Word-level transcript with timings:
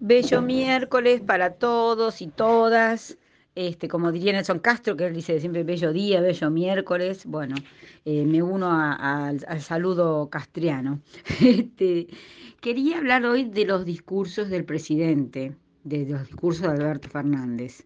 Bello 0.00 0.42
miércoles 0.42 1.20
para 1.20 1.54
todos 1.54 2.22
y 2.22 2.28
todas. 2.28 3.18
Este, 3.56 3.88
como 3.88 4.12
diría 4.12 4.32
Nelson 4.32 4.60
Castro, 4.60 4.96
que 4.96 5.06
él 5.06 5.14
dice 5.14 5.40
siempre 5.40 5.64
bello 5.64 5.92
día, 5.92 6.20
bello 6.20 6.50
miércoles. 6.50 7.26
Bueno, 7.26 7.56
eh, 8.04 8.24
me 8.24 8.40
uno 8.40 8.70
al 8.70 9.60
saludo 9.60 10.30
castriano. 10.30 11.00
Este, 11.40 12.06
quería 12.60 12.98
hablar 12.98 13.24
hoy 13.24 13.44
de 13.44 13.64
los 13.64 13.84
discursos 13.84 14.48
del 14.48 14.64
presidente, 14.64 15.56
de 15.82 16.06
los 16.06 16.28
discursos 16.28 16.62
de 16.62 16.68
Alberto 16.68 17.08
Fernández. 17.08 17.84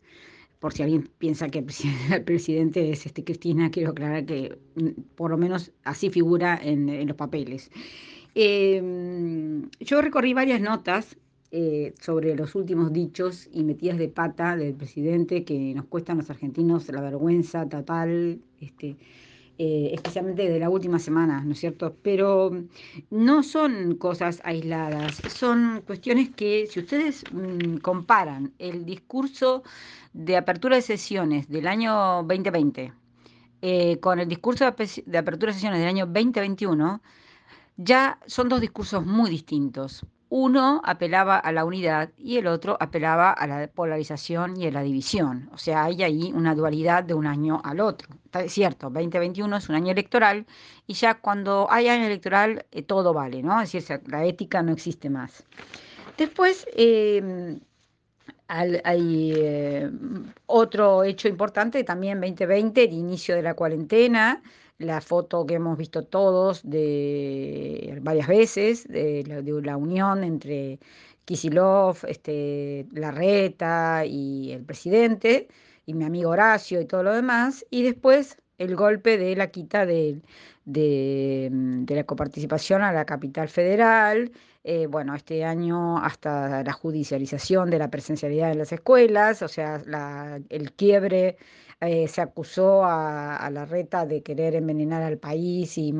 Por 0.58 0.74
si 0.74 0.82
alguien 0.82 1.08
piensa 1.16 1.48
que 1.48 1.60
el 1.60 2.24
presidente 2.24 2.90
es 2.90 3.06
este, 3.06 3.24
Cristina, 3.24 3.70
quiero 3.70 3.92
aclarar 3.92 4.26
que 4.26 4.58
mm, 4.74 5.14
por 5.16 5.30
lo 5.30 5.38
menos 5.38 5.72
así 5.84 6.10
figura 6.10 6.60
en, 6.62 7.06
los 7.06 7.16
papeles. 7.16 7.70
Em, 8.34 9.70
yo 9.80 10.02
recorrí 10.02 10.34
varias 10.34 10.60
notas 10.60 11.16
eh, 11.54 11.92
sobre 12.00 12.34
los 12.34 12.54
últimos 12.54 12.94
dichos 12.94 13.46
y 13.52 13.62
metidas 13.62 13.98
de 13.98 14.08
pata 14.08 14.56
del 14.56 14.74
presidente 14.74 15.44
que 15.44 15.74
nos 15.74 15.84
cuestan 15.84 16.16
los 16.16 16.30
argentinos 16.30 16.88
la 16.88 17.02
vergüenza 17.02 17.68
total, 17.68 18.40
este, 18.58 18.96
eh, 19.58 19.90
especialmente 19.92 20.48
de 20.48 20.58
la 20.58 20.70
última 20.70 20.98
semana, 20.98 21.44
¿no 21.44 21.52
es 21.52 21.60
cierto? 21.60 21.94
Pero 22.02 22.52
no 23.10 23.42
son 23.42 23.96
cosas 23.96 24.40
aisladas, 24.44 25.16
son 25.28 25.82
cuestiones 25.86 26.30
que 26.30 26.66
si 26.68 26.80
ustedes 26.80 27.22
mm, 27.30 27.76
comparan 27.82 28.54
el 28.58 28.86
discurso 28.86 29.62
de 30.14 30.38
apertura 30.38 30.76
de 30.76 30.82
sesiones 30.82 31.50
del 31.50 31.66
año 31.66 32.22
2020 32.22 32.94
eh, 33.60 33.98
con 34.00 34.20
el 34.20 34.28
discurso 34.28 34.64
de 35.04 35.18
apertura 35.18 35.52
de 35.52 35.54
sesiones 35.54 35.80
del 35.80 35.88
año 35.88 36.06
2021, 36.06 37.02
ya 37.76 38.18
son 38.26 38.48
dos 38.48 38.62
discursos 38.62 39.04
muy 39.04 39.28
distintos. 39.30 40.06
Uno 40.34 40.80
apelaba 40.82 41.36
a 41.36 41.52
la 41.52 41.66
unidad 41.66 42.08
y 42.16 42.38
el 42.38 42.46
otro 42.46 42.78
apelaba 42.80 43.32
a 43.32 43.46
la 43.46 43.66
polarización 43.66 44.58
y 44.58 44.66
a 44.66 44.70
la 44.70 44.80
división. 44.80 45.50
O 45.52 45.58
sea, 45.58 45.84
hay 45.84 46.02
ahí 46.02 46.32
una 46.34 46.54
dualidad 46.54 47.04
de 47.04 47.12
un 47.12 47.26
año 47.26 47.60
al 47.62 47.80
otro. 47.80 48.08
Es 48.32 48.50
cierto, 48.50 48.88
2021 48.88 49.54
es 49.58 49.68
un 49.68 49.74
año 49.74 49.92
electoral 49.92 50.46
y 50.86 50.94
ya 50.94 51.16
cuando 51.16 51.66
hay 51.70 51.88
año 51.88 52.06
electoral 52.06 52.64
eh, 52.72 52.80
todo 52.82 53.12
vale, 53.12 53.42
¿no? 53.42 53.60
Es 53.60 53.72
decir, 53.72 54.00
la 54.06 54.24
ética 54.24 54.62
no 54.62 54.72
existe 54.72 55.10
más. 55.10 55.44
Después, 56.16 56.66
em, 56.76 57.60
hay 58.48 59.34
eh, 59.36 59.90
otro 60.46 61.04
hecho 61.04 61.28
importante, 61.28 61.84
también 61.84 62.22
2020, 62.22 62.84
el 62.84 62.94
inicio 62.94 63.36
de 63.36 63.42
la 63.42 63.52
cuarentena, 63.52 64.42
la 64.82 65.00
foto 65.00 65.46
que 65.46 65.54
hemos 65.54 65.78
visto 65.78 66.04
todos 66.04 66.62
de 66.62 67.98
varias 68.02 68.28
veces, 68.28 68.86
de 68.88 69.24
la, 69.62 69.76
unión 69.76 70.24
entre 70.24 70.78
Kisilov, 71.24 71.98
este, 72.08 72.86
Larreta 72.92 74.04
y 74.06 74.52
el 74.52 74.64
presidente, 74.64 75.48
y 75.86 75.94
mi 75.94 76.04
amigo 76.04 76.30
Horacio 76.30 76.80
y 76.80 76.86
todo 76.86 77.02
lo 77.02 77.14
demás, 77.14 77.64
y 77.70 77.82
después 77.82 78.36
el 78.58 78.76
golpe 78.76 79.18
de 79.18 79.36
la 79.36 79.48
quita 79.50 79.86
de, 79.86 80.20
de, 80.64 81.50
la 81.88 82.04
coparticipación 82.04 82.82
a 82.82 82.92
la 82.92 83.04
capital 83.04 83.48
federal, 83.48 84.32
eh, 84.64 84.86
bueno, 84.86 85.14
este 85.14 85.44
año 85.44 85.98
hasta 85.98 86.62
la 86.62 86.72
judicialización 86.72 87.70
de 87.70 87.78
la 87.78 87.90
presencialidad 87.90 88.52
en 88.52 88.58
las 88.58 88.72
escuelas, 88.72 89.42
o 89.42 89.48
sea, 89.48 89.82
el 90.48 90.72
quiebre 90.72 91.36
eh, 91.84 92.06
se 92.06 92.20
acusó 92.20 92.84
a, 92.84 93.50
la 93.50 93.64
reta 93.64 94.06
de 94.06 94.22
querer 94.22 94.54
envenenar 94.54 95.02
al 95.02 95.18
país 95.18 95.76
y, 95.76 95.92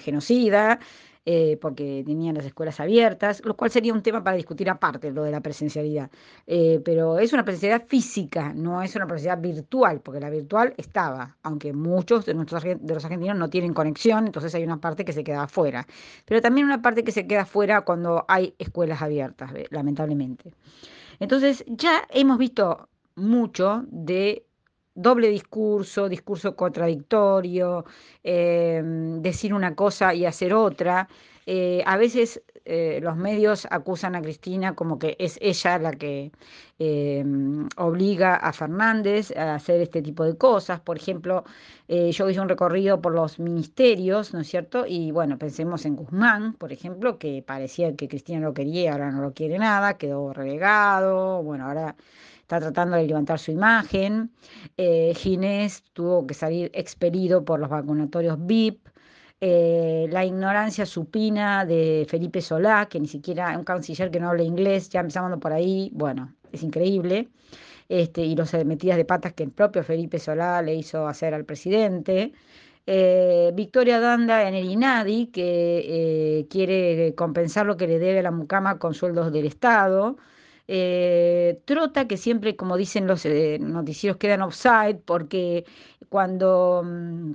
genocida, 0.00 0.78
eh, 1.26 1.58
porque 1.60 2.04
tenían 2.06 2.36
las 2.36 2.46
escuelas 2.46 2.78
abiertas, 2.78 3.42
lo 3.44 3.56
cual 3.56 3.72
sería 3.72 3.92
un 3.92 4.02
tema 4.02 4.22
para 4.22 4.36
discutir 4.36 4.70
aparte, 4.70 5.10
lo 5.10 5.24
de 5.24 5.32
la 5.32 5.40
presencialidad. 5.40 6.08
Eh, 6.46 6.80
pero 6.84 7.18
es 7.18 7.32
una 7.32 7.44
presencialidad 7.44 7.88
física, 7.88 8.52
no 8.54 8.80
es 8.80 8.94
una 8.94 9.08
presencialidad 9.08 9.42
virtual, 9.42 10.00
porque 10.02 10.20
la 10.20 10.30
virtual 10.30 10.72
estaba, 10.76 11.36
aunque 11.42 11.72
muchos 11.72 12.24
de, 12.24 12.34
nuestros, 12.34 12.62
de 12.62 12.94
los 12.94 13.04
argentinos 13.04 13.36
no 13.36 13.50
tienen 13.50 13.74
conexión, 13.74 14.26
entonces 14.26 14.54
hay 14.54 14.62
una 14.62 14.80
parte 14.80 15.04
que 15.04 15.12
se 15.12 15.24
queda 15.24 15.42
afuera. 15.42 15.84
Pero 16.26 16.40
también 16.40 16.66
una 16.66 16.80
parte 16.80 17.02
que 17.02 17.10
se 17.10 17.26
queda 17.26 17.42
afuera 17.42 17.80
cuando 17.80 18.24
hay 18.28 18.54
escuelas 18.58 19.02
abiertas, 19.02 19.50
lamentablemente. 19.70 20.54
Entonces 21.18 21.64
ya 21.66 22.04
hemos 22.10 22.38
visto 22.38 22.88
mucho 23.16 23.84
de 23.88 24.47
doble 24.98 25.28
discurso, 25.28 26.08
discurso 26.08 26.56
contradictorio, 26.56 27.84
em, 28.24 29.22
decir 29.22 29.54
una 29.54 29.74
cosa 29.74 30.12
y 30.14 30.26
hacer 30.26 30.52
otra. 30.54 31.08
Eh, 31.46 31.82
a 31.86 31.96
veces 31.96 32.42
eh, 32.64 33.00
los 33.02 33.16
medios 33.16 33.66
acusan 33.70 34.14
a 34.14 34.20
Cristina 34.20 34.74
como 34.74 34.98
que 34.98 35.16
es 35.18 35.38
ella 35.40 35.78
la 35.78 35.92
que 35.92 36.30
em, 36.78 37.68
obliga 37.76 38.34
a 38.36 38.52
Fernández 38.52 39.30
a 39.36 39.54
hacer 39.54 39.80
este 39.80 40.02
tipo 40.02 40.24
de 40.24 40.36
cosas. 40.36 40.80
Por 40.80 40.96
ejemplo, 40.98 41.44
eh, 41.88 42.10
yo 42.12 42.28
hice 42.28 42.40
un 42.40 42.48
recorrido 42.48 43.00
por 43.00 43.14
los 43.14 43.38
ministerios, 43.38 44.34
¿no 44.34 44.40
es 44.40 44.48
cierto? 44.48 44.84
Y 44.86 45.10
bueno, 45.12 45.38
pensemos 45.38 45.86
en 45.86 45.96
Guzmán, 45.96 46.54
por 46.54 46.72
ejemplo, 46.72 47.18
que 47.18 47.42
parecía 47.46 47.94
que 47.96 48.08
Cristina 48.08 48.40
lo 48.40 48.52
quería, 48.52 48.92
ahora 48.92 49.10
no 49.10 49.22
lo 49.22 49.32
quiere 49.32 49.58
nada, 49.58 49.96
quedó 49.96 50.32
relegado, 50.34 51.42
bueno, 51.42 51.66
ahora 51.66 51.96
está 52.48 52.60
tratando 52.60 52.96
de 52.96 53.06
levantar 53.06 53.38
su 53.38 53.50
imagen. 53.50 54.30
Eh, 54.78 55.12
Ginés 55.14 55.84
tuvo 55.92 56.26
que 56.26 56.32
salir 56.32 56.70
expelido 56.72 57.44
por 57.44 57.60
los 57.60 57.68
vacunatorios 57.68 58.38
VIP. 58.40 58.88
Eh, 59.38 60.06
la 60.10 60.24
ignorancia 60.24 60.86
supina 60.86 61.66
de 61.66 62.06
Felipe 62.08 62.40
Solá, 62.40 62.86
que 62.88 63.00
ni 63.00 63.06
siquiera 63.06 63.56
un 63.56 63.64
canciller 63.64 64.10
que 64.10 64.18
no 64.18 64.30
habla 64.30 64.44
inglés, 64.44 64.88
ya 64.88 65.00
empezamos 65.00 65.38
por 65.38 65.52
ahí, 65.52 65.90
bueno, 65.92 66.34
es 66.50 66.62
increíble. 66.62 67.28
Este, 67.86 68.22
y 68.22 68.34
los 68.34 68.52
metidas 68.64 68.96
de 68.96 69.04
patas 69.04 69.34
que 69.34 69.42
el 69.42 69.50
propio 69.50 69.82
Felipe 69.84 70.18
Solá 70.18 70.62
le 70.62 70.74
hizo 70.74 71.06
hacer 71.06 71.34
al 71.34 71.44
presidente. 71.44 72.32
Eh, 72.86 73.52
Victoria 73.54 74.00
Danda 74.00 74.48
en 74.48 74.54
el 74.54 74.70
INADI, 74.70 75.26
que 75.26 76.46
quiere 76.48 77.14
compensar 77.14 77.66
lo 77.66 77.76
que 77.76 77.86
le 77.86 77.98
debe 77.98 78.22
la 78.22 78.30
mucama 78.30 78.78
con 78.78 78.94
sueldos 78.94 79.32
del 79.32 79.44
Estado. 79.44 80.16
Eh, 80.68 81.62
Trota, 81.64 82.06
que 82.06 82.16
siempre, 82.18 82.56
como 82.56 82.76
dicen 82.76 83.06
los 83.06 83.24
eh, 83.24 83.58
noticieros, 83.60 84.18
quedan 84.18 84.42
offside, 84.42 84.98
porque 85.04 85.64
cuando 86.10 86.82
mm, 86.84 87.32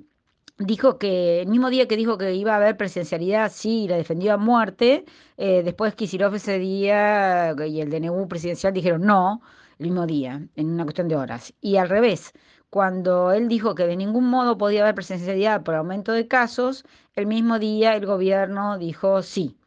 dijo 0.60 0.98
que, 1.00 1.42
el 1.42 1.48
mismo 1.48 1.70
día 1.70 1.88
que 1.88 1.98
dijo 1.98 2.18
que 2.18 2.34
iba 2.36 2.54
a 2.54 2.58
haber 2.58 2.78
presencialidad, 2.78 3.52
sí, 3.52 3.88
la 3.88 3.98
defendió 3.98 4.34
a 4.34 4.38
muerte, 4.38 5.06
eh, 5.38 5.64
después 5.64 5.96
Kicillof 5.96 6.36
ese 6.36 6.60
día 6.60 7.56
y 7.68 7.82
el 7.82 7.90
DNU 7.90 8.28
presidencial 8.28 8.74
dijeron 8.74 9.02
no, 9.02 9.42
el 9.80 9.88
mismo 9.88 10.06
día, 10.06 10.48
en 10.56 10.70
una 10.72 10.84
cuestión 10.84 11.08
de 11.08 11.16
horas. 11.16 11.54
Y 11.62 11.78
al 11.78 11.90
revés, 11.90 12.34
cuando 12.70 13.32
él 13.32 13.48
dijo 13.48 13.76
que 13.76 13.88
de 13.88 13.96
ningún 13.96 14.30
modo 14.30 14.58
podía 14.58 14.82
haber 14.84 14.96
presencialidad 14.96 15.64
por 15.64 15.76
aumento 15.76 16.12
de 16.12 16.28
casos, 16.28 16.86
el 17.16 17.28
mismo 17.28 17.60
día 17.60 17.96
el 17.96 18.06
gobierno 18.06 18.78
dijo 18.78 19.22
sí. 19.24 19.58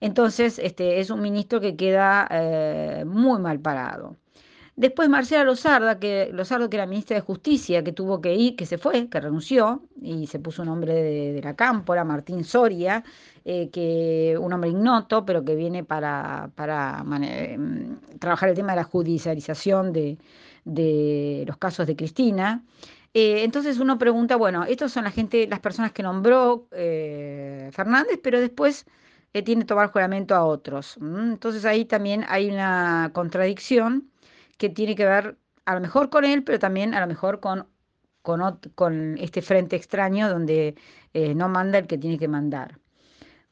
Entonces, 0.00 0.58
este, 0.58 1.00
es 1.00 1.10
un 1.10 1.20
ministro 1.20 1.60
que 1.60 1.76
queda 1.76 2.26
eh, 2.30 3.04
muy 3.06 3.40
mal 3.40 3.60
parado. 3.60 4.16
Después 4.76 5.08
Marcela 5.08 5.42
Lozarda, 5.44 5.98
que, 5.98 6.28
Lozardo, 6.34 6.68
que 6.68 6.76
era 6.76 6.84
ministra 6.84 7.16
de 7.16 7.22
Justicia, 7.22 7.82
que 7.82 7.92
tuvo 7.92 8.20
que 8.20 8.34
ir, 8.34 8.56
que 8.56 8.66
se 8.66 8.76
fue, 8.76 9.08
que 9.08 9.20
renunció, 9.20 9.82
y 10.02 10.26
se 10.26 10.38
puso 10.38 10.62
un 10.62 10.68
nombre 10.68 10.92
de, 10.92 11.40
la 11.42 11.56
cámpora, 11.56 12.04
Martín 12.04 12.44
Soria, 12.44 13.02
eh, 13.46 13.70
que 13.70 14.36
un 14.38 14.52
hombre 14.52 14.68
ignoto, 14.70 15.24
pero 15.24 15.42
que 15.42 15.54
viene 15.54 15.82
para, 15.82 16.50
para 16.54 17.02
mm, 17.04 18.18
trabajar 18.18 18.50
el 18.50 18.54
tema 18.54 18.72
de 18.72 18.76
la 18.76 18.84
judicialización 18.84 19.94
de, 19.94 20.18
los 21.46 21.56
casos 21.56 21.86
de 21.86 21.96
Cristina. 21.96 22.62
Eh, 23.14 23.44
entonces 23.44 23.78
uno 23.78 23.96
pregunta, 23.96 24.36
bueno, 24.36 24.64
estos 24.64 24.92
son 24.92 25.04
la 25.04 25.10
gente, 25.10 25.46
las 25.46 25.60
personas 25.60 25.92
que 25.92 26.02
nombró 26.02 26.66
Fernández, 26.70 28.20
pero 28.22 28.40
después 28.40 28.84
tiene 29.42 29.62
que 29.62 29.66
tomar 29.66 29.90
juramento 29.92 30.34
a 30.34 30.44
otros. 30.44 30.96
Entonces 30.98 31.64
ahí 31.64 31.84
también 31.84 32.24
hay 32.28 32.50
una 32.50 33.10
contradicción 33.14 34.10
que 34.58 34.68
tiene 34.70 34.96
que 34.96 35.04
ver 35.04 35.38
a 35.64 35.74
lo 35.74 35.80
mejor 35.80 36.10
con 36.10 36.24
él, 36.24 36.44
pero 36.44 36.58
también 36.58 36.94
a 36.94 37.00
lo 37.00 37.06
mejor 37.06 37.40
con, 37.40 37.66
con, 38.22 39.16
este 39.18 39.42
frente 39.42 39.76
extraño 39.76 40.28
donde 40.28 40.76
eh, 41.14 41.34
no 41.34 41.48
manda 41.48 41.78
el 41.78 41.86
que 41.86 41.98
tiene 41.98 42.18
que 42.18 42.28
mandar. 42.28 42.78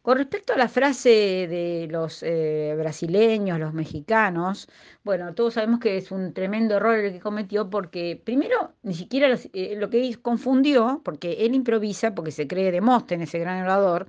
Con 0.03 0.19
respecto 0.19 0.53
a 0.53 0.59
la 0.59 0.69
frase 0.69 1.09
de 1.49 1.89
los 1.91 2.23
eh, 2.23 2.75
brasileños, 2.77 3.59
los 3.59 3.73
mexicanos, 3.73 4.69
bueno, 5.03 5.35
todos 5.35 5.55
sabemos 5.55 5.81
que 5.81 5.97
es 5.97 6.11
un 6.11 6.35
tremendo 6.35 6.77
error 6.77 6.97
el 6.97 7.13
que 7.13 7.21
cometió 7.21 7.71
porque 7.71 8.21
primero 8.23 8.75
ni 8.83 8.93
siquiera 8.95 9.35
eh, 9.55 9.77
lo 9.79 9.89
que 9.89 10.15
confundió, 10.21 11.01
porque 11.03 11.47
él 11.47 11.55
improvisa, 11.55 12.15
porque 12.15 12.33
se 12.33 12.47
cree 12.47 12.71
Demóstenes, 12.71 13.31
ese 13.31 13.39
gran 13.39 13.63
orador, 13.63 14.09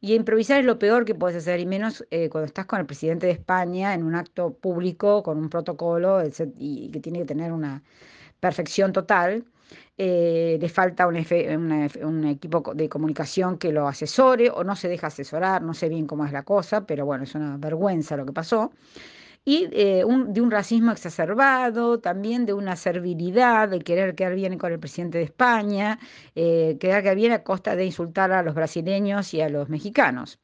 y 0.00 0.14
improvisar 0.14 0.60
es 0.60 0.66
lo 0.66 0.78
peor 0.78 1.04
que 1.04 1.14
puedes 1.14 1.36
hacer, 1.36 1.60
y 1.60 1.66
menos 1.66 2.04
eh, 2.10 2.28
cuando 2.28 2.46
estás 2.46 2.66
con 2.66 2.80
el 2.80 2.86
presidente 2.86 3.26
de 3.26 3.32
España 3.32 3.94
en 3.94 4.04
un 4.04 4.14
acto 4.14 4.52
público, 4.54 5.22
con 5.22 5.38
un 5.38 5.48
protocolo 5.48 6.22
y 6.58 6.90
que 6.90 7.00
tiene 7.00 7.20
que 7.20 7.24
tener 7.26 7.52
una 7.52 7.82
perfección 8.40 8.92
total. 8.92 9.44
Eh, 9.98 10.58
le 10.60 10.68
falta 10.68 11.06
un, 11.06 11.16
un, 11.16 12.24
equipo 12.26 12.74
de 12.74 12.88
comunicación 12.88 13.58
que 13.58 13.72
lo 13.72 13.88
asesore 13.88 14.50
o 14.50 14.62
no 14.62 14.76
se 14.76 14.88
deja 14.88 15.06
asesorar, 15.08 15.62
no 15.62 15.74
sé 15.74 15.88
bien 15.88 16.06
cómo 16.06 16.26
es 16.26 16.32
la 16.32 16.42
cosa, 16.42 16.86
pero 16.86 17.06
bueno, 17.06 17.24
es 17.24 17.34
una 17.34 17.56
vergüenza 17.56 18.16
lo 18.16 18.26
que 18.26 18.32
pasó. 18.32 18.72
Y 19.48 19.68
eh, 19.70 20.04
de 20.26 20.40
un 20.40 20.50
racismo 20.50 20.90
exacerbado, 20.90 22.00
también 22.00 22.46
de 22.46 22.52
una 22.52 22.74
servilidad, 22.74 23.68
de 23.68 23.78
querer 23.78 24.16
quedar 24.16 24.34
bien 24.34 24.58
con 24.58 24.72
el 24.72 24.80
presidente 24.80 25.18
de 25.18 25.24
España, 25.24 26.00
eh, 26.34 26.76
quedar 26.80 27.14
bien 27.14 27.30
a 27.30 27.44
costa 27.44 27.76
de 27.76 27.86
insultar 27.86 28.32
a 28.32 28.42
los 28.42 28.56
brasileños 28.56 29.32
y 29.34 29.40
a 29.40 29.48
los 29.48 29.68
mexicanos. 29.68 30.40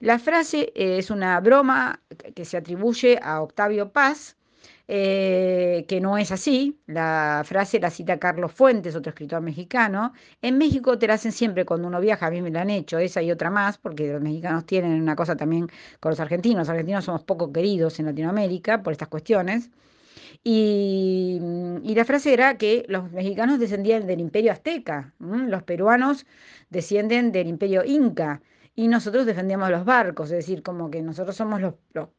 La 0.00 0.18
frase 0.18 0.72
es 0.74 1.10
una 1.10 1.40
broma 1.40 2.02
que 2.34 2.44
se 2.44 2.58
atribuye 2.58 3.18
a 3.22 3.40
Octavio 3.40 3.92
Paz, 3.92 4.36
eh, 4.86 5.86
que 5.88 6.00
no 6.00 6.18
es 6.18 6.30
así. 6.32 6.78
La 6.86 7.42
frase 7.44 7.80
la 7.80 7.90
cita 7.90 8.18
Carlos 8.18 8.52
Fuentes, 8.52 8.94
otro 8.94 9.10
escritor 9.10 9.40
mexicano. 9.40 10.12
En 10.42 10.58
México 10.58 10.98
te 10.98 11.06
la 11.06 11.14
hacen 11.14 11.32
siempre 11.32 11.64
cuando 11.64 11.88
uno 11.88 12.00
viaja, 12.00 12.26
a 12.26 12.30
mí 12.30 12.42
me 12.42 12.50
la 12.50 12.62
han 12.62 12.70
hecho, 12.70 12.98
esa 12.98 13.22
y 13.22 13.30
otra 13.30 13.50
más, 13.50 13.78
porque 13.78 14.12
los 14.12 14.22
mexicanos 14.22 14.66
tienen 14.66 15.00
una 15.00 15.16
cosa 15.16 15.36
también 15.36 15.68
con 16.00 16.10
los 16.10 16.20
argentinos. 16.20 16.58
Los 16.60 16.68
argentinos 16.70 17.04
somos 17.04 17.22
poco 17.24 17.52
queridos 17.52 17.98
en 17.98 18.06
Latinoamérica 18.06 18.82
por 18.82 18.92
estas 18.92 19.08
cuestiones. 19.08 19.70
Y, 20.42 21.40
la 21.94 22.04
frase 22.04 22.32
era 22.34 22.58
que 22.58 22.84
los 22.88 23.10
mexicanos 23.12 23.58
descendían 23.58 24.06
del 24.06 24.20
imperio 24.20 24.52
azteca, 24.52 25.14
los 25.18 25.62
peruanos 25.62 26.26
descienden 26.70 27.32
del 27.32 27.48
imperio 27.48 27.84
inca 27.84 28.42
y 28.76 28.88
nosotros 28.88 29.24
defendíamos 29.24 29.70
los 29.70 29.84
barcos, 29.84 30.30
es 30.30 30.38
decir, 30.38 30.62
como 30.62 30.90
que 30.90 31.00
nosotros 31.00 31.36
somos 31.36 31.60
los, 31.60 31.74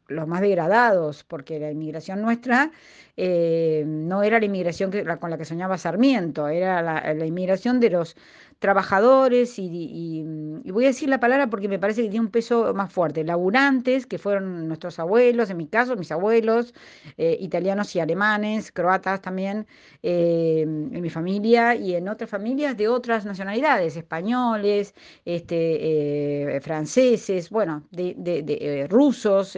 los, 0.08 0.28
más 0.28 0.42
degradados, 0.42 1.24
porque 1.26 1.60
la 1.60 1.72
inmigración 1.72 2.22
nuestra 2.22 2.72
eh, 3.18 3.84
no 3.86 4.24
era 4.24 4.40
la 4.40 4.46
inmigración 4.46 4.90
que, 4.90 5.04
con 5.20 5.30
la 5.30 5.38
que 5.38 5.44
soñaba 5.46 5.78
Sarmiento, 5.78 6.48
era 6.48 6.82
la, 6.82 7.14
la 7.14 7.26
inmigración 7.26 7.82
de 7.82 7.90
los 7.90 8.16
trabajadores 8.60 9.60
y, 9.60 10.24
voy 10.72 10.86
a 10.86 10.88
decir 10.88 11.10
la 11.10 11.20
palabra 11.20 11.50
porque 11.50 11.68
me 11.68 11.80
parece 11.80 12.04
que 12.04 12.10
tiene 12.10 12.26
un 12.26 12.32
peso 12.32 12.74
más 12.74 12.92
fuerte, 12.92 13.24
laburantes, 13.24 14.06
que 14.06 14.18
fueron 14.18 14.68
nuestros 14.68 15.00
abuelos, 15.00 15.50
en 15.50 15.58
mi 15.58 15.68
caso, 15.68 15.96
mis 15.96 16.12
abuelos, 16.12 16.74
eh, 17.18 17.38
italianos 17.40 17.96
y 17.96 18.00
alemanes, 18.00 18.72
croatas 18.72 19.22
también, 19.22 19.68
eh, 20.04 20.62
en 20.62 21.02
mi 21.02 21.10
familia 21.10 21.76
y 21.76 21.96
en 21.96 22.08
otras 22.10 22.30
familias 22.30 22.78
de 22.78 22.88
otras 22.88 23.26
nacionalidades, 23.26 23.98
españoles, 23.98 24.96
este, 25.26 26.56
eh, 26.56 26.62
franceses, 26.62 27.50
bueno, 27.50 27.88
de, 27.92 28.16
de 28.18 28.88
rusos, 28.90 29.58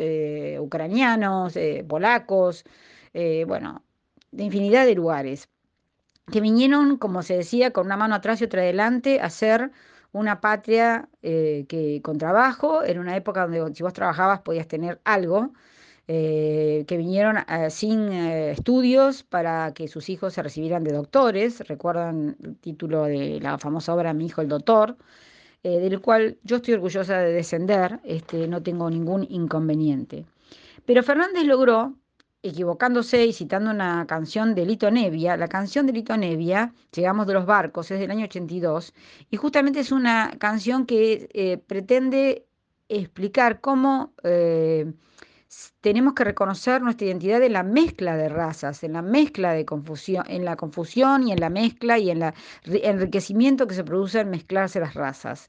ucranianos, 0.59 1.57
polacos, 1.87 2.63
bueno, 3.47 3.83
de 4.31 4.43
infinidad 4.43 4.85
de 4.85 4.95
lugares 4.95 5.49
que 6.31 6.41
vinieron, 6.41 6.97
como 6.97 7.23
se 7.23 7.37
decía, 7.37 7.71
con 7.71 7.85
una 7.85 7.97
mano 7.97 8.15
atrás 8.15 8.41
y 8.41 8.45
otra 8.45 8.61
adelante, 8.61 9.21
a 9.21 9.29
ser 9.29 9.71
una 10.11 10.41
patria 10.41 11.09
eh, 11.21 11.65
que 11.69 12.01
con 12.01 12.17
trabajo, 12.17 12.83
en 12.83 12.99
una 12.99 13.15
época 13.15 13.47
donde 13.47 13.73
si 13.75 13.83
vos 13.83 13.93
trabajabas 13.93 14.41
podías 14.41 14.67
tener 14.67 14.99
algo, 15.05 15.53
eh, 16.09 16.85
que 16.87 16.97
vinieron 16.97 17.37
eh, 17.37 17.69
sin 17.69 18.11
estudios 18.11 19.23
para 19.23 19.73
que 19.73 19.87
sus 19.87 20.09
hijos 20.09 20.33
se 20.33 20.43
recibieran 20.43 20.83
de 20.83 20.93
doctores, 20.93 21.61
recuerdan 21.67 22.37
el 22.43 22.57
título 22.57 23.03
de 23.03 23.39
la 23.41 23.57
famosa 23.57 23.93
obra 23.93 24.13
Mi 24.13 24.27
hijo 24.27 24.41
el 24.41 24.49
doctor, 24.49 24.97
del 25.63 25.99
cual 25.99 26.37
yo 26.43 26.57
estoy 26.57 26.75
orgullosa 26.75 27.19
de 27.19 27.33
descender, 27.33 27.99
este, 28.05 28.47
no 28.47 28.63
tengo 28.63 28.89
ningún 28.89 29.27
inconveniente. 29.29 30.25
Pero 30.85 31.03
Fernández 31.03 31.43
logró 31.43 31.93
equivocándose 32.43 33.25
y 33.25 33.33
citando 33.33 33.71
una 33.71 34.05
canción 34.07 34.55
de 34.55 34.65
Lito 34.65 34.91
Nevia, 34.91 35.37
la 35.37 35.47
canción 35.47 35.85
de 35.85 35.93
Lito 35.93 36.15
Nevia, 36.17 36.73
Llegamos 36.93 37.27
de 37.27 37.33
los 37.33 37.45
barcos, 37.45 37.91
es 37.91 37.99
del 37.99 38.11
año 38.11 38.25
82, 38.25 38.93
y 39.29 39.37
justamente 39.37 39.79
es 39.81 39.91
una 39.91 40.31
canción 40.39 40.85
que 40.85 41.29
eh, 41.33 41.57
pretende 41.57 42.47
explicar 42.89 43.61
cómo 43.61 44.13
eh, 44.23 44.93
tenemos 45.87 46.15
que 46.15 46.25
reconocer 46.25 46.81
nuestra 46.81 47.07
identidad 47.07 47.41
en 47.41 47.53
la 47.53 47.63
mezcla 47.63 48.17
de 48.17 48.27
razas, 48.27 48.83
en 48.83 48.91
la 48.91 49.01
mezcla 49.01 49.53
de 49.53 49.63
confusión, 49.63 50.25
en 50.27 50.43
la 50.43 50.57
confusión 50.57 51.25
y 51.25 51.31
en 51.31 51.39
la 51.39 51.49
mezcla 51.49 51.97
y 51.97 52.09
en 52.09 52.23
el 52.23 52.33
enriquecimiento 52.83 53.67
que 53.67 53.73
se 53.73 53.85
produce 53.85 54.19
al 54.19 54.25
mezclarse 54.25 54.81
las 54.81 54.95
razas. 54.95 55.47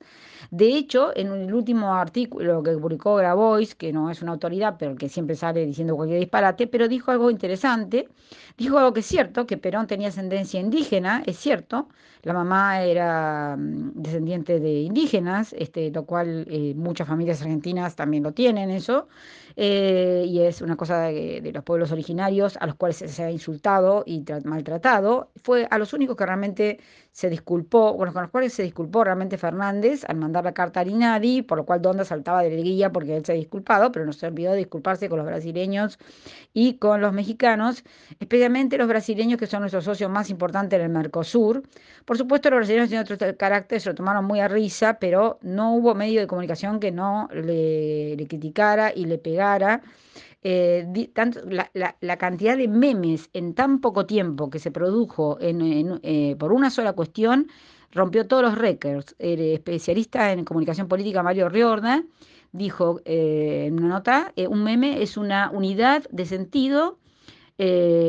De 0.53 0.69
hecho, 0.69 1.11
en 1.17 1.33
el 1.33 1.53
último 1.53 1.93
artículo 1.93 2.63
que 2.63 2.71
publicó 2.71 3.17
Grabois, 3.17 3.75
que 3.75 3.93
no 3.93 4.13
es 4.13 4.23
una 4.23 4.31
autoridad, 4.31 4.77
pero 4.79 4.95
que 4.95 5.09
siempre 5.09 5.35
sale 5.35 5.67
diciendo 5.67 5.97
cualquier 5.97 6.21
disparate, 6.21 6.69
pero 6.69 6.87
dijo 6.87 7.11
algo 7.11 7.33
interesante, 7.33 8.09
dijo 8.57 8.79
algo 8.79 8.93
que 8.93 9.01
es 9.01 9.07
cierto, 9.07 9.45
que 9.45 9.57
Perón 9.57 9.89
tenía 9.89 10.07
ascendencia 10.07 10.61
indígena, 10.61 11.25
es 11.27 11.37
cierto, 11.37 11.89
la 12.23 12.33
mamá 12.33 12.83
era 12.83 13.57
mm, 13.57 13.93
descendiente 13.95 14.61
de 14.61 14.83
indígenas, 14.83 15.55
este, 15.59 15.91
lo 15.91 16.05
cual 16.05 16.47
eh, 16.51 16.75
muchas 16.77 17.09
familias 17.09 17.41
argentinas 17.43 17.97
también 17.97 18.23
lo 18.23 18.33
tienen 18.33 18.71
eso, 18.71 19.09
eh, 19.57 20.25
y 20.29 20.43
es 20.43 20.61
una 20.61 20.77
cosa 20.77 21.05
de, 21.05 21.51
los 21.55 21.65
pueblos 21.65 21.91
originarios 21.91 22.59
a 22.59 22.67
los 22.67 22.75
cuales 22.75 22.99
se, 22.99 23.25
ha 23.25 23.31
insultado 23.31 24.05
y 24.07 24.25
maltratado. 24.45 25.31
Fue 25.43 25.67
a 25.71 25.79
los 25.79 25.95
únicos 25.95 26.17
que 26.17 26.27
realmente 26.27 26.81
se 27.19 27.29
disculpó, 27.29 27.95
bueno, 27.95 28.13
con 28.13 28.23
los 28.23 28.31
cuales 28.31 28.53
se 28.53 28.63
disculpó 28.63 29.03
realmente 29.03 29.39
Fernández 29.39 30.05
al 30.07 30.19
mandar 30.19 30.45
la 30.45 30.55
carta 30.55 30.79
a 30.79 30.85
Linadi, 30.85 31.43
por 31.43 31.59
lo 31.59 31.67
cual 31.67 31.83
Donda 31.83 32.05
saltaba 32.05 32.45
de 32.45 32.55
guía 32.63 32.93
porque 32.93 33.17
él 33.17 33.25
se 33.25 33.33
ha 33.33 33.35
disculpado, 33.35 33.91
pero 33.91 34.07
no 34.07 34.13
se 34.13 34.29
olvidó 34.29 34.53
de 34.53 34.59
disculparse 34.59 35.09
con 35.09 35.19
los 35.19 35.27
brasileños 35.27 35.99
y 36.55 36.75
con 36.75 37.01
los 37.01 37.13
mexicanos, 37.13 37.83
especialmente 38.21 38.79
los 38.79 38.87
brasileños 38.87 39.37
que 39.37 39.49
son 39.49 39.63
nuestros 39.63 39.85
socios 39.85 40.09
más 40.09 40.31
importantes 40.31 40.79
en 40.79 40.85
el 40.85 40.93
Mercosur. 40.93 41.65
Por 42.05 42.17
supuesto, 42.17 42.51
los 42.51 42.59
brasileños 42.59 42.89
tienen 42.89 43.05
otro 43.11 43.37
carácter, 43.37 43.81
se 43.81 43.89
lo 43.89 43.97
tomaron 43.97 44.25
muy 44.25 44.39
a 44.39 44.47
risa, 44.47 45.01
pero 45.01 45.41
no 45.43 45.75
hubo 45.75 45.97
medio 45.97 46.21
de 46.21 46.29
comunicación 46.29 46.79
que 46.79 46.93
no 46.93 47.29
le 47.33 48.27
criticara 48.29 48.93
y 48.95 49.07
le 49.07 49.19
pegara. 49.19 49.83
Eh, 50.43 50.87
la, 52.01 52.17
cantidad 52.17 52.57
de 52.57 52.69
memes 52.69 53.29
en 53.33 53.55
tan 53.55 53.81
poco 53.81 54.07
tiempo 54.07 54.51
que 54.51 54.61
se 54.61 54.71
produjo 54.71 55.37
eh, 55.41 56.37
por 56.39 56.53
una 56.53 56.71
sola 56.71 56.93
cuestión 56.93 57.49
rompió 57.91 58.27
todos 58.27 58.43
los 58.45 58.57
récords. 58.57 59.17
El 59.19 59.41
especialista 59.41 60.33
en 60.33 60.45
comunicación 60.45 60.87
política 60.87 61.25
Mario 61.25 61.49
Riorda 61.49 62.05
dijo 62.53 63.01
eh, 63.05 63.65
en 63.67 63.83
una 63.83 63.89
nota, 63.89 64.33
un 64.49 64.63
meme 64.63 65.03
es 65.03 65.17
una 65.17 65.51
unidad 65.51 66.05
de 66.11 66.27
sentido 66.27 66.99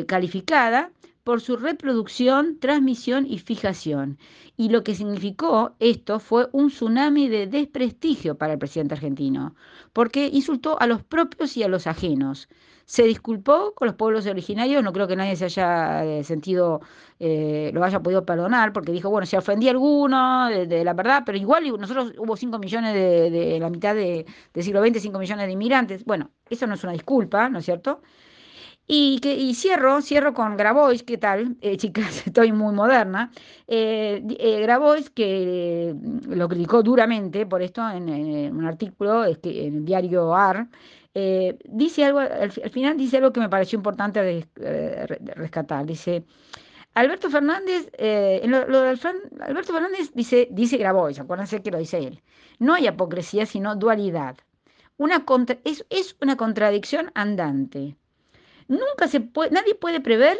calificada 0.05 0.91
por 1.29 1.41
su 1.41 1.57
reproducción, 1.57 2.57
transmisión 2.59 3.27
y 3.27 3.37
fijación. 3.37 4.17
Y 4.57 4.69
lo 4.69 4.83
que 4.83 4.95
significó 4.95 5.75
esto 5.77 6.19
fue 6.19 6.49
un 6.53 6.69
tsunami 6.69 7.27
de 7.27 7.45
desprestigio 7.45 8.35
para 8.35 8.53
el 8.53 8.57
presidente 8.57 8.95
argentino, 8.95 9.53
porque 9.93 10.27
insultó 10.33 10.81
a 10.81 10.87
los 10.87 11.03
propios 11.03 11.55
y 11.55 11.61
a 11.61 11.67
los 11.67 11.85
ajenos. 11.85 12.49
Se 12.85 13.03
disculpó 13.03 13.75
con 13.75 13.85
los 13.85 13.95
pueblos 13.95 14.25
originarios, 14.25 14.83
no 14.83 14.91
creo 14.91 15.07
que 15.07 15.15
nadie 15.15 15.35
se 15.35 15.45
haya 15.45 16.03
eh, 16.03 16.23
sentido, 16.23 16.81
eh, 17.19 17.69
lo 17.75 17.83
haya 17.83 18.01
podido 18.01 18.25
perdonar, 18.25 18.73
porque 18.73 18.91
dijo, 18.91 19.11
bueno, 19.11 19.27
se 19.27 19.37
ofendí 19.37 19.67
a 19.67 19.71
alguno 19.71 20.47
de, 20.47 20.83
la 20.83 20.93
verdad, 20.93 21.21
pero 21.23 21.37
igual 21.37 21.63
nosotros 21.79 22.13
hubo 22.17 22.35
5 22.35 22.57
millones 22.57 22.95
de, 22.95 23.59
la 23.59 23.69
mitad 23.69 23.93
del 23.93 24.25
siglo 24.63 24.83
XX, 24.83 24.99
5 24.99 25.19
millones 25.19 25.45
de 25.45 25.51
inmigrantes. 25.53 26.05
Bueno, 26.05 26.31
eso 26.49 26.65
no 26.65 26.73
es 26.73 26.83
una 26.83 26.93
disculpa, 26.93 27.49
¿no 27.49 27.59
es 27.59 27.65
cierto? 27.65 28.01
Y, 28.91 29.53
cierro, 29.53 30.01
cierro 30.01 30.33
con 30.33 30.57
Grabois, 30.57 31.03
¿qué 31.03 31.19
tal? 31.19 31.57
Eh, 31.61 31.77
chicas, 31.77 32.23
estoy 32.25 32.51
muy 32.51 32.73
moderna. 32.73 33.31
Eh, 33.67 34.23
eh, 34.39 34.61
Grabois, 34.61 35.11
que 35.11 35.93
mm, 35.95 36.33
lo 36.33 36.49
criticó 36.49 36.81
duramente 36.81 37.45
por 37.45 37.61
esto 37.61 37.87
en, 37.87 38.09
un 38.09 38.65
artículo 38.65 39.25
en 39.25 39.75
el 39.75 39.85
diario 39.85 40.35
AR, 40.35 40.67
dice 41.65 42.05
algo, 42.05 42.19
al, 42.19 42.51
final 42.51 42.97
dice 42.97 43.17
algo 43.17 43.31
que 43.31 43.39
me 43.39 43.49
pareció 43.49 43.77
importante 43.77 44.47
rescatar. 45.35 45.85
Dice, 45.85 46.23
Alberto 46.95 47.29
Fernández, 47.29 47.91
Alberto 47.99 49.73
Fernández 49.73 50.11
dice, 50.15 50.47
dice 50.51 50.77
Grabois, 50.77 51.19
acuérdense 51.19 51.61
que 51.61 51.69
lo 51.71 51.77
dice 51.77 51.99
él, 51.99 52.23
no 52.57 52.73
hay 52.73 52.87
apocresía, 52.87 53.45
sino 53.45 53.75
dualidad. 53.75 54.37
Una 54.97 55.25
es 55.63 56.15
una 56.21 56.37
contradicción 56.37 57.11
andante. 57.13 57.95
Nunca 58.69 59.07
se 59.07 59.19
puede, 59.19 59.51
nadie 59.51 59.75
puede 59.75 59.99
prever 59.99 60.37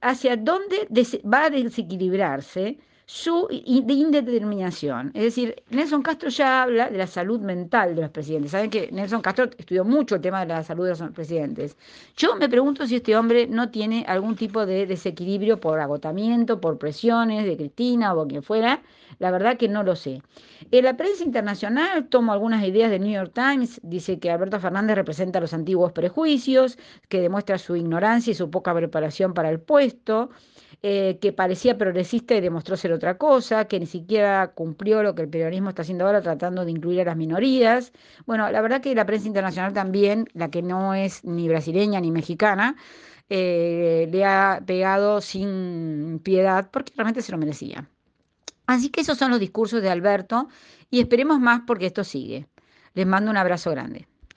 hacia 0.00 0.36
dónde 0.36 0.86
va 1.24 1.44
a 1.46 1.50
desequilibrarse 1.50 2.78
su 3.08 3.46
indeterminación. 3.50 5.12
Es 5.14 5.22
decir, 5.22 5.62
Nelson 5.70 6.02
Castro 6.02 6.28
ya 6.28 6.64
habla 6.64 6.90
de 6.90 6.98
la 6.98 7.06
salud 7.06 7.38
mental 7.38 7.94
de 7.94 8.02
los 8.02 8.10
presidentes. 8.10 8.50
Saben 8.50 8.68
que 8.68 8.90
Nelson 8.90 9.22
Castro 9.22 9.48
estudió 9.56 9.84
mucho 9.84 10.16
el 10.16 10.20
tema 10.20 10.40
de 10.40 10.46
la 10.46 10.64
salud 10.64 10.84
de 10.84 10.90
los 10.90 11.10
presidentes. 11.12 11.76
Yo 12.16 12.34
me 12.34 12.48
pregunto 12.48 12.84
si 12.84 12.96
este 12.96 13.16
hombre 13.16 13.46
no 13.46 13.70
tiene 13.70 14.04
algún 14.08 14.34
tipo 14.34 14.66
de 14.66 14.86
desequilibrio 14.86 15.60
por 15.60 15.78
agotamiento, 15.78 16.60
por 16.60 16.78
presiones 16.78 17.44
de 17.44 17.56
Cristina 17.56 18.12
o 18.12 18.26
quien 18.26 18.42
fuera. 18.42 18.82
La 19.20 19.30
verdad 19.30 19.56
que 19.56 19.68
no 19.68 19.84
lo 19.84 19.94
sé. 19.94 20.20
En 20.72 20.84
la 20.84 20.96
prensa 20.96 21.22
internacional 21.22 22.08
tomo 22.08 22.32
algunas 22.32 22.66
ideas 22.66 22.90
del 22.90 23.02
New 23.02 23.12
York 23.12 23.32
Times. 23.32 23.80
Dice 23.84 24.18
que 24.18 24.32
Alberto 24.32 24.58
Fernández 24.58 24.96
representa 24.96 25.38
los 25.38 25.54
antiguos 25.54 25.92
prejuicios, 25.92 26.76
que 27.08 27.20
demuestra 27.20 27.56
su 27.58 27.76
ignorancia 27.76 28.32
y 28.32 28.34
su 28.34 28.50
poca 28.50 28.74
preparación 28.74 29.32
para 29.32 29.48
el 29.50 29.60
puesto. 29.60 30.30
Eh, 30.82 31.18
que 31.20 31.32
parecía 31.32 31.78
progresista 31.78 32.34
y 32.34 32.40
demostró 32.40 32.76
ser 32.76 32.92
otra 32.92 33.16
cosa, 33.18 33.66
que 33.66 33.80
ni 33.80 33.86
siquiera 33.86 34.52
cumplió 34.54 35.02
lo 35.02 35.14
que 35.14 35.22
el 35.22 35.28
peronismo 35.28 35.70
está 35.70 35.82
haciendo 35.82 36.06
ahora 36.06 36.22
tratando 36.22 36.64
de 36.64 36.70
incluir 36.70 37.00
a 37.00 37.04
las 37.04 37.16
minorías. 37.16 37.92
Bueno, 38.26 38.50
la 38.50 38.60
verdad 38.60 38.80
que 38.80 38.94
la 38.94 39.06
prensa 39.06 39.26
internacional 39.26 39.72
también, 39.72 40.28
la 40.34 40.50
que 40.50 40.62
no 40.62 40.94
es 40.94 41.24
ni 41.24 41.48
brasileña 41.48 42.00
ni 42.00 42.10
mexicana, 42.10 42.76
eh, 43.28 44.08
le 44.10 44.24
ha 44.24 44.62
pegado 44.64 45.20
sin 45.20 46.20
piedad 46.22 46.70
porque 46.70 46.92
realmente 46.96 47.22
se 47.22 47.32
lo 47.32 47.38
merecía. 47.38 47.88
Así 48.66 48.90
que 48.90 49.00
esos 49.00 49.18
son 49.18 49.30
los 49.30 49.40
discursos 49.40 49.82
de 49.82 49.90
Alberto 49.90 50.48
y 50.90 51.00
esperemos 51.00 51.40
más 51.40 51.62
porque 51.66 51.86
esto 51.86 52.04
sigue. 52.04 52.46
Les 52.94 53.06
mando 53.06 53.30
un 53.30 53.36
abrazo 53.36 53.70
grande. 53.70 54.08